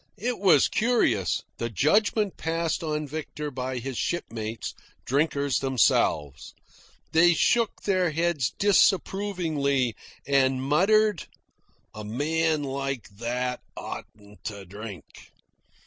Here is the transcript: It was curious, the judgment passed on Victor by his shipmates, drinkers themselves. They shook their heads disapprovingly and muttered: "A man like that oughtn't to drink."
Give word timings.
It 0.17 0.39
was 0.39 0.67
curious, 0.67 1.43
the 1.59 1.69
judgment 1.69 2.35
passed 2.35 2.81
on 2.81 3.07
Victor 3.07 3.51
by 3.51 3.77
his 3.77 3.99
shipmates, 3.99 4.73
drinkers 5.05 5.59
themselves. 5.59 6.55
They 7.11 7.35
shook 7.35 7.83
their 7.83 8.09
heads 8.09 8.49
disapprovingly 8.57 9.95
and 10.25 10.59
muttered: 10.59 11.27
"A 11.93 12.03
man 12.03 12.63
like 12.63 13.09
that 13.17 13.59
oughtn't 13.77 14.43
to 14.45 14.65
drink." 14.65 15.03